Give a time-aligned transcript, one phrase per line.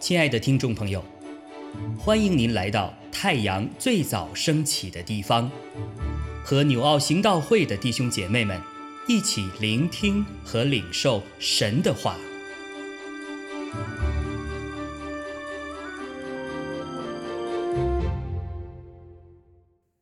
[0.00, 1.04] 亲爱的听众朋友，
[1.96, 5.48] 欢迎您来到太阳最早升起的地方，
[6.42, 8.60] 和纽奥行道会的弟兄姐妹们
[9.06, 12.16] 一起聆听和领受神的话。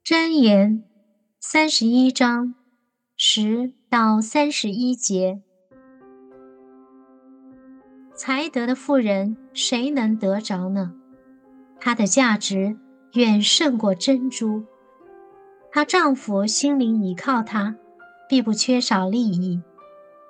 [0.03, 0.85] 箴言
[1.41, 2.55] 三十一章
[3.17, 5.43] 十到三十一节。
[8.19, 10.93] 才德的妇人，谁能得着呢？
[11.79, 12.77] 她的价值
[13.13, 14.65] 远胜过珍珠。
[15.71, 17.77] 她丈夫心灵倚靠她，
[18.29, 19.63] 必不缺少利益。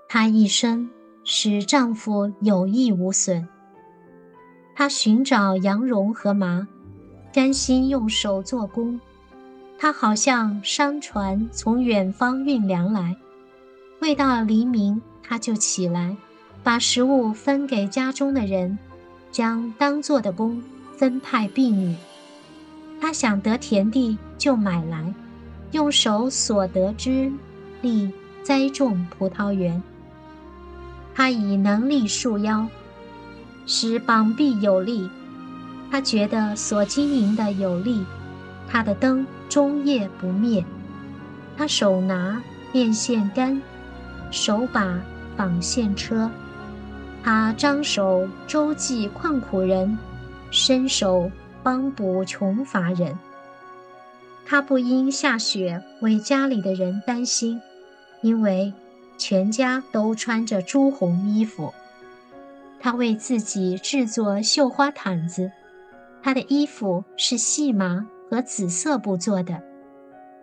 [0.06, 0.90] 她一生
[1.24, 3.48] 使丈夫有益无损。
[4.74, 6.68] 她寻找羊绒和麻，
[7.32, 9.00] 甘心用手做工。
[9.78, 13.16] 她好像商船从远方运粮来，
[14.02, 16.14] 未到黎明，她就起来。
[16.62, 18.78] 把食物分给家中的人，
[19.32, 20.62] 将当做的工
[20.96, 21.96] 分派婢女。
[23.00, 25.14] 他想得田地，就买来，
[25.72, 27.32] 用手所得之
[27.80, 28.10] 力
[28.42, 29.82] 栽种葡萄园。
[31.14, 32.66] 他以能力束腰，
[33.66, 35.08] 使膀臂有力。
[35.90, 38.04] 他觉得所经营的有力，
[38.68, 40.62] 他的灯终夜不灭。
[41.56, 42.42] 他手拿
[42.72, 43.62] 电线杆，
[44.30, 45.00] 手把
[45.36, 46.30] 纺线车。
[47.22, 49.98] 他张手周济困苦人，
[50.50, 51.30] 伸手
[51.62, 53.18] 帮补穷乏人。
[54.46, 57.60] 他不因下雪为家里的人担心，
[58.22, 58.72] 因为
[59.18, 61.74] 全家都穿着朱红衣服。
[62.80, 65.50] 他为自己制作绣花毯子，
[66.22, 69.60] 她的衣服是细麻和紫色布做的。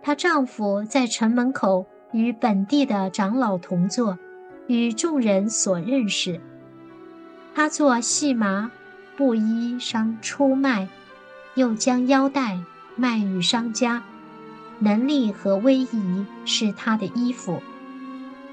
[0.02, 4.18] 她丈夫在城门口与本地的长老同坐，
[4.68, 6.40] 与众人所认识。
[7.56, 8.70] 他做细麻
[9.16, 10.88] 布衣裳出卖，
[11.54, 12.60] 又将腰带
[12.96, 14.02] 卖与商家。
[14.78, 17.62] 能力和威仪是他的衣服。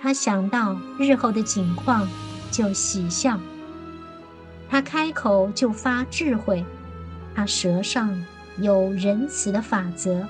[0.01, 2.07] 他想到日后的景况，
[2.49, 3.37] 就喜笑。
[4.69, 6.63] 他开口就发智慧，
[7.35, 8.23] 他舌上
[8.57, 10.25] 有仁慈的法则。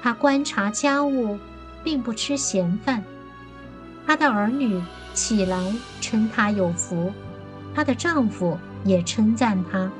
[0.00, 1.36] 他观察家务，
[1.82, 3.02] 并不吃闲饭。
[4.06, 4.80] 他的儿女
[5.14, 7.12] 起来称他有福。
[7.76, 9.90] 她的丈夫也称赞她，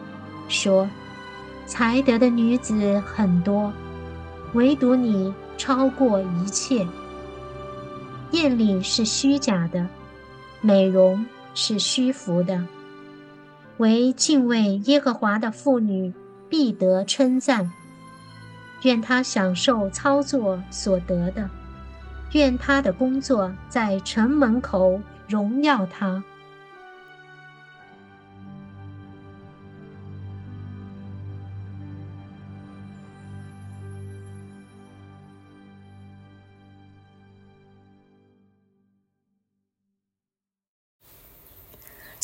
[0.48, 0.88] 说
[1.68, 3.70] ：“才德的女子很多，
[4.54, 6.86] 唯独你超过一切。
[8.30, 9.86] 艳丽是虚假的，
[10.62, 12.64] 美容是虚浮的。
[13.76, 16.14] 唯敬畏耶和华的妇女
[16.48, 17.70] 必得称赞。
[18.84, 21.50] 愿她享受操作所得的，
[22.32, 24.98] 愿她的工作在城门口
[25.28, 26.24] 荣耀她。”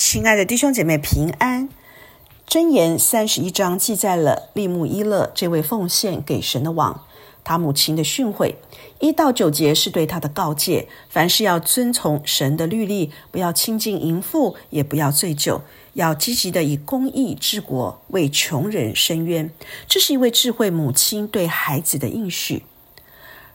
[0.05, 1.69] 亲爱的弟兄姐妹，平安！
[2.49, 7.05] 箴言三十一章记载了利木伊勒这位奉献给神的王，
[7.45, 8.57] 他母亲的训诲。
[8.99, 15.63] 一到九节是对他的告诫：凡事要遵从神的律例，不要亲近淫妇，也不要醉酒，
[15.95, 19.51] 要积极的以公义治国，为穷人伸冤。
[19.87, 22.65] 这是一位智慧母亲对孩子的应许。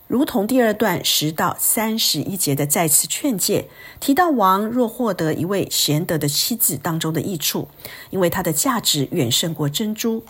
[0.07, 3.65] 如同第二段十到三十一节的再次劝诫，
[3.99, 7.67] 提到王若获得一位贤德的妻子当中的益处，
[8.09, 10.23] 因为她的价值远胜过珍珠。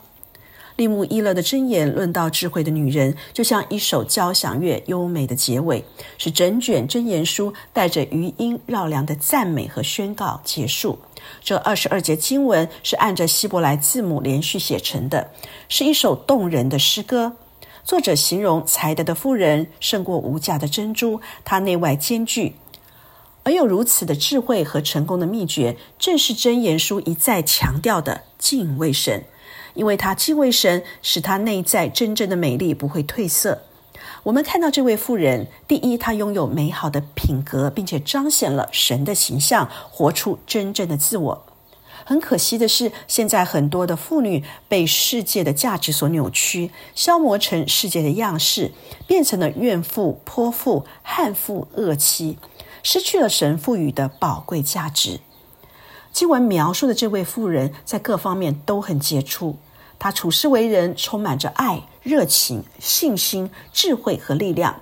[0.77, 5.83] 利木伊勒的箴言论到智慧的女人，就像一首交响乐优美的结尾，
[6.17, 10.99] 使整卷箴言书带着余音绕梁的赞美和宣告结束。
[11.43, 15.31] 这二十二节经文是按着希伯来字母连续写成的，
[15.67, 17.33] 是一首动人的诗歌。
[17.87, 22.55] 作者形容才德的妇人胜过无价的珍珠，她内外兼具，
[23.43, 29.23] 而有如此的智慧和成功的秘诀，正是真言书一再强调的敬畏神。
[29.73, 33.61] 因为他敬畏神，使他内在真正的美丽不会褪色。
[34.23, 41.47] 我们看到这位妇人，第一，她拥有美好的品格，并且彰显了神的形象，活出真正的自我。
[42.09, 48.71] 很可惜的是，现在很多的妇女被世界的价值所扭曲，消磨成世界的样式，
[49.05, 52.37] 变成了怨妇、泼妇、悍妇、恶妻，
[52.81, 55.19] 失去了神赋予的宝贵价值。
[56.13, 59.57] 经文描述的这位妇人，在各方面都很杰出，
[59.99, 64.79] 她处事为人充满着爱、热情、信心、智慧和力量。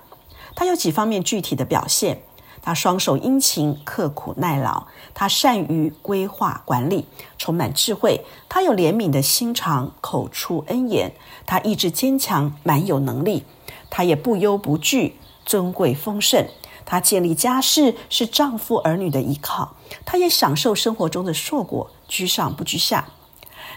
[0.54, 2.20] 她有几方面具体的表现。
[2.66, 4.88] 他双手殷勤，刻苦耐劳。
[5.14, 7.06] 他善于规划管理，
[7.38, 8.22] 充满智慧。
[8.48, 11.12] 他有怜悯的心肠，口出恩言。
[11.46, 13.44] 他意志坚强，蛮有能力。
[13.88, 15.14] 他也不忧不惧，
[15.44, 16.44] 尊贵丰盛。
[16.84, 19.76] 他建立家室，是丈夫儿女的依靠。
[20.04, 23.06] 他也享受生活中的硕果，居上不居下。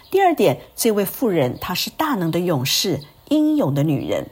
[0.09, 4.31] 第二点，这位妇人，她是大能的勇士，英勇的女人。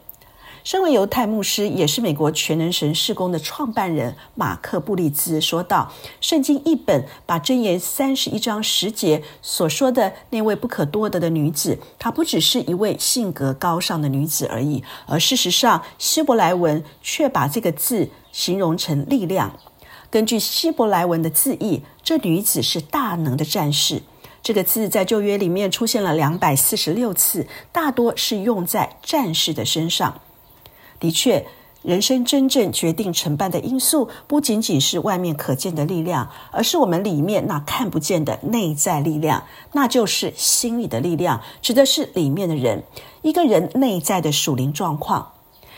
[0.68, 19.58] 身为犹太牧师，也是美国全能神事工的创办人马克·布利兹说道：“圣经一本把箴言三十一章十节所说的那位不可多得的女子，她不只是一位性格高尚的女子而已，而事实上，希伯来文却把这个字形容成力量。
[20.12, 24.02] 根据希伯来文的字义，这女子是大能的战士。
[24.44, 30.20] 这个字在旧约里面出现了两百四十六次，大多是用在战士的身上。”
[31.00, 31.46] 的确，
[31.84, 42.84] 人生真正决定成败的因素，不仅仅是外面可见的力量，而是我们里面那看不见的内在力量，那就是心里的力量，指的是里面的人，
[43.22, 45.34] 一个人内在的属灵状况。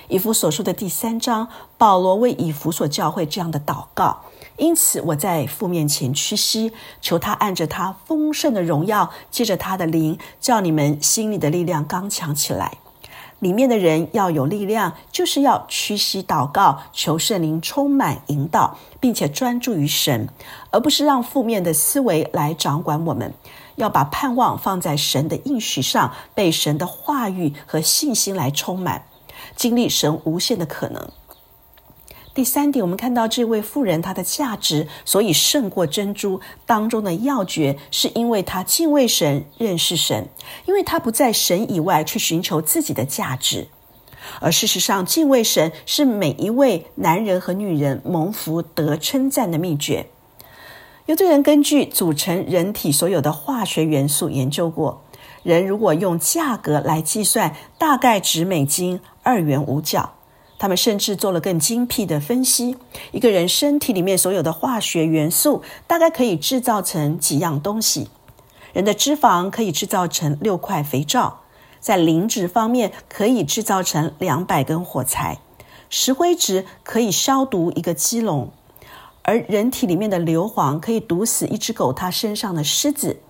[0.07, 4.22] 以弗所说的第三章，保罗为以弗所教会这样的祷告：
[4.57, 12.80] 因此，我在父面前屈膝，求他按着他丰盛的荣耀，借着他的灵，叫你们心里的力量刚强起来。
[13.39, 20.27] 里面的人要有力量，就是要屈膝祷告，求圣灵充满引导，并且专注于神，
[20.71, 23.33] 而不是让负面的思维来掌管我们。
[23.75, 29.06] 要把盼望放在神的应许上，被神的话语和信心来充满，
[29.56, 31.09] 经历神无限的可能。
[32.39, 40.30] 第三点，我们看到这位妇人，她的价值所以胜过珍珠当中的要诀，是因为她敬畏神、认识神，
[40.65, 43.68] 因为她不在神以外去寻求自己的价值。
[44.39, 50.06] 而事实上，敬畏神是每一位男人和女人蒙福得称赞的秘诀。
[51.07, 55.03] 有的人根据组成人体所有的化学元素研究过，
[55.44, 60.13] 人如果用价格来计算，大概值美金二元五角。
[60.60, 62.78] 他们甚至做了更精辟的分析：
[63.12, 68.10] 一个人身体里面所有的化学元素，大概可以制造成几样东西。
[68.74, 71.40] 人的脂肪可以制造成六块肥皂，
[71.80, 75.40] 在磷脂方面可以制造成两百根火柴，
[75.90, 78.52] 石灰质可以消毒一个鸡笼，
[79.24, 83.22] 而人体里面的硫磺可以毒死一只狗它身上的虱子，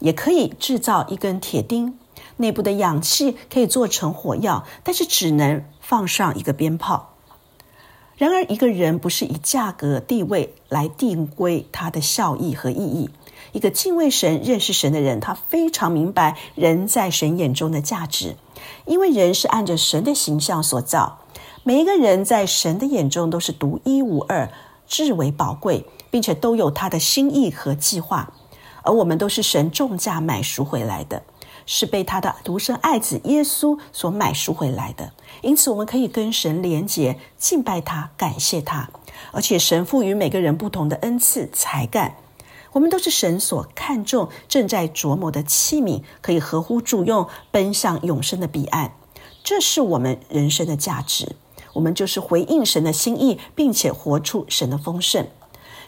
[0.00, 1.98] 也可以制造一根铁钉。
[2.38, 7.10] 内部的氧气可以做成火药，但是只能放上一个鞭炮。
[8.16, 13.10] 然而，一个人不是以价格、地位来定规他的效益和意义。
[13.52, 18.36] 一个敬畏神、认识神的人，他非常明白人在神眼中的价值，
[18.86, 21.18] 因为人是按着神的形象所造。
[21.64, 24.50] 每一个人在神的眼中都是独一无二、
[24.86, 28.32] 至为宝贵，并且都有他的心意和计划。
[28.82, 31.22] 而我们都是神重价买赎回来的。
[31.66, 35.12] 是被他的独生爱子耶稣所买赎回来的，
[35.42, 38.90] 因此我们可以跟神连结，敬拜他，感谢他。
[39.32, 42.16] 而且神赋予每个人不同的恩赐才干，
[42.72, 48.92] 我们都是神所看重、正在琢磨的器皿，可以合乎主用，奔向永生的彼岸。
[49.42, 51.36] 这是我们人生的价值。
[51.74, 55.26] 我们就是回应神的心意，并且活出神的丰盛。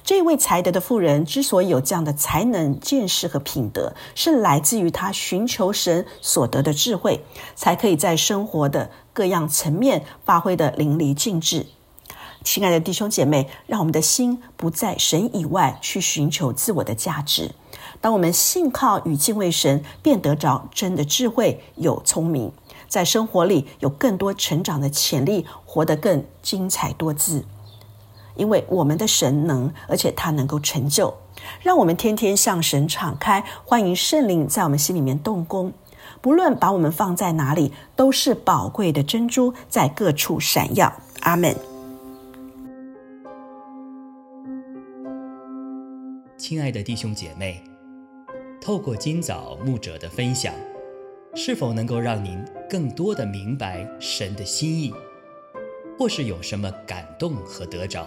[0.06, 7.24] 这位才德的妇人之所以有这样的才能、见识和品德，是来自于她寻求神所得的智慧，
[7.56, 11.66] 才可以在生活的各样层面发挥的淋漓尽致。
[12.44, 17.50] 亲爱的弟兄姐妹，让我们的心不在神以外去寻求自我的价值。
[18.00, 22.52] 当我们信靠与敬畏神，便得着真的智慧、有聪明，
[22.86, 27.44] 在生活里有更多成长的潜力，活得更精彩多姿。
[28.36, 31.12] 因为我们的神能，而且他能够成就，
[31.62, 35.72] 让我们天天向神敞开，欢迎圣灵在我们心里面动工。
[36.20, 40.92] 不论把我们放在哪里，都是宝贵的珍珠，在各处闪耀。
[41.20, 41.54] 阿门。
[46.36, 47.62] 亲爱的弟兄姐妹，
[48.60, 50.52] 透过今早牧者的分享，
[51.34, 54.92] 是否能够让您更多的明白神的心意，
[55.98, 58.06] 或是有什么感动和得着？